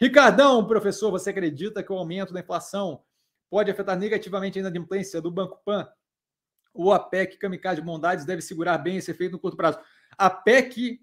[0.00, 3.02] Ricardão, professor, você acredita que o aumento da inflação
[3.50, 5.88] pode afetar negativamente a inadimplência do Banco Pan?
[6.72, 9.80] Ou a PEC Kamikaze Bondades deve segurar bem esse efeito no curto prazo?
[10.16, 11.00] A PEC,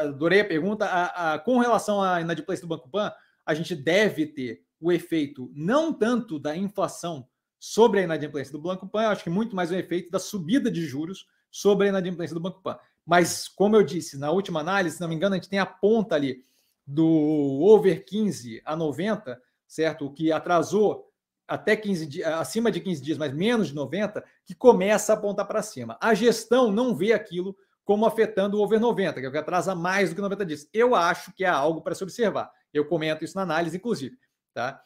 [0.00, 3.12] adorei a pergunta, a, a, com relação à inadimplência do Banco Pan,
[3.46, 7.28] a gente deve ter o efeito não tanto da inflação
[7.60, 10.70] sobre a inadimplência do Banco Pan, eu acho que muito mais o efeito da subida
[10.70, 12.78] de juros sobre a inadimplência do Banco Pan.
[13.06, 15.66] Mas, como eu disse, na última análise, se não me engano, a gente tem a
[15.66, 16.42] ponta ali
[16.86, 20.06] do over 15 a 90, certo?
[20.06, 21.10] O que atrasou
[21.46, 25.46] até 15 dias, acima de 15 dias, mas menos de 90, que começa a apontar
[25.46, 25.98] para cima.
[26.00, 29.74] A gestão não vê aquilo como afetando o over 90, que é o que atrasa
[29.74, 30.68] mais do que 90 dias.
[30.72, 32.48] Eu acho que é algo para se observar.
[32.72, 34.16] Eu comento isso na análise, inclusive.
[34.54, 34.80] Tá?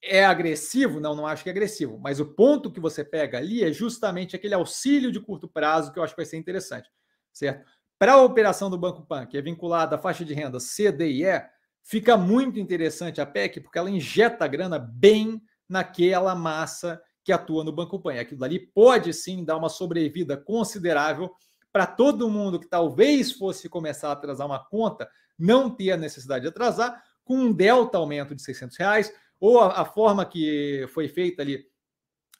[0.00, 1.00] É agressivo?
[1.00, 1.98] Não, não acho que é agressivo.
[1.98, 5.98] Mas o ponto que você pega ali é justamente aquele auxílio de curto prazo que
[5.98, 6.88] eu acho que vai ser interessante.
[7.32, 7.68] Certo?
[8.00, 11.06] Para a operação do Banco Pan, que é vinculada à faixa de renda C, D
[11.10, 11.44] e E,
[11.82, 17.70] fica muito interessante a PEC, porque ela injeta grana bem naquela massa que atua no
[17.70, 18.14] Banco Pan.
[18.14, 21.30] E aquilo dali pode sim dar uma sobrevida considerável
[21.70, 25.06] para todo mundo que talvez fosse começar a atrasar uma conta,
[25.38, 29.82] não ter a necessidade de atrasar, com um delta aumento de 600 reais, ou a,
[29.82, 31.66] a forma que foi feita ali,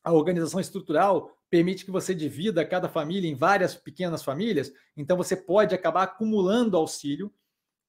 [0.02, 5.36] a organização estrutural permite que você divida cada família em várias pequenas famílias, então você
[5.36, 7.32] pode acabar acumulando auxílio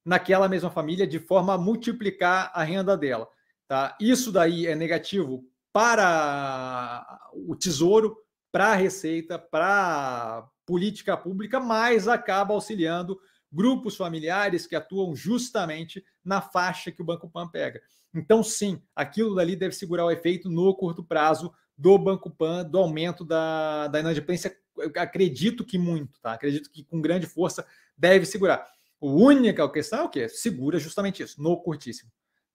[0.03, 3.29] naquela mesma família de forma a multiplicar a renda dela.
[3.67, 3.95] Tá?
[4.01, 8.17] Isso daí é negativo para o tesouro,
[8.51, 13.19] para a receita, para política pública, mas acaba auxiliando
[13.51, 17.81] grupos familiares que atuam justamente na faixa que o Banco Pan pega.
[18.13, 22.77] Então, sim, aquilo dali deve segurar o efeito no curto prazo do Banco Pan, do
[22.77, 24.55] aumento da, da inadimplência.
[24.95, 26.33] Acredito que muito, tá?
[26.33, 27.65] Acredito que com grande força
[27.97, 28.65] deve segurar.
[29.01, 30.29] A única questão é o quê?
[30.29, 32.11] Segura justamente isso, no curtíssimo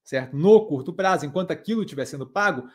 [0.07, 0.37] certo?
[0.37, 2.71] No curto prazo, enquanto aquilo estiver sendo pago,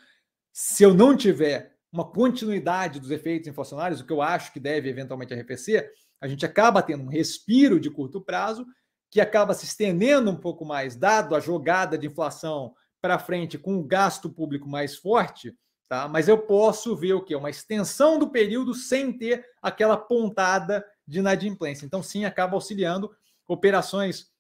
[0.51, 4.89] se eu não tiver uma continuidade dos efeitos inflacionários, o que eu acho que deve
[4.89, 8.65] eventualmente arrefecer, a gente acaba tendo um respiro de curto prazo
[9.09, 13.77] que acaba se estendendo um pouco mais, dado a jogada de inflação para frente com
[13.77, 15.55] o gasto público mais forte,
[15.91, 16.07] tá?
[16.07, 21.19] Mas eu posso ver o que uma extensão do período sem ter aquela pontada de
[21.19, 21.85] inadimplência.
[21.85, 23.13] Então, sim, acaba auxiliando
[23.45, 24.31] operações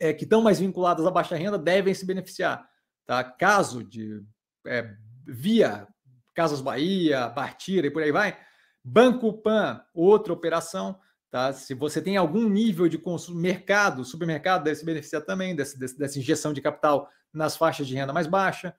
[0.00, 2.66] é, que estão mais vinculadas à baixa renda devem se beneficiar.
[3.04, 3.22] Tá?
[3.22, 4.22] Caso de
[4.66, 4.90] é,
[5.26, 5.86] via
[6.32, 8.34] Casas Bahia, Bartira e por aí vai,
[8.82, 10.98] Banco Pan, outra operação.
[11.30, 11.52] Tá?
[11.52, 15.98] Se você tem algum nível de consumo, mercado, supermercado deve se beneficiar também desse, desse,
[15.98, 18.74] dessa injeção de capital nas faixas de renda mais baixa.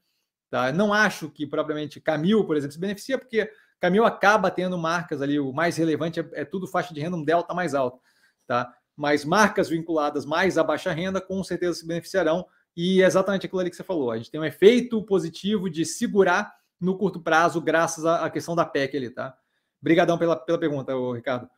[0.56, 0.72] Tá?
[0.72, 5.38] Não acho que propriamente Camil, por exemplo, se beneficia, porque Camil acaba tendo marcas ali,
[5.38, 8.00] o mais relevante é, é tudo faixa de renda, um delta mais alto.
[8.48, 8.74] Tá?
[8.96, 12.46] mas marcas vinculadas mais à baixa renda com certeza se beneficiarão.
[12.76, 14.12] E é exatamente aquilo ali que você falou.
[14.12, 18.66] A gente tem um efeito positivo de segurar no curto prazo, graças à questão da
[18.66, 19.38] PEC ali, tá?
[19.82, 21.50] Obrigadão pela, pela pergunta, Ricardo.